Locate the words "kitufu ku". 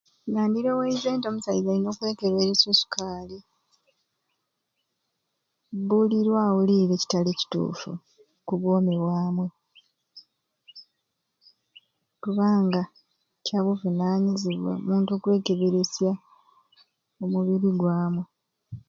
7.39-8.53